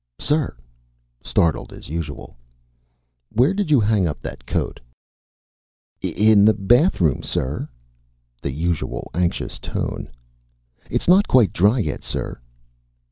[0.17, 0.57] "Sir!"
[1.23, 2.35] Startled as usual.
[3.31, 4.79] "Where did you hang up that coat?"
[6.01, 7.69] "In the bathroom, sir."
[8.41, 10.09] The usual anxious tone.
[10.89, 12.41] "It's not quite dry yet, sir."